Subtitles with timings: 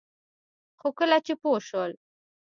[0.79, 1.91] خو کله چې پوه شول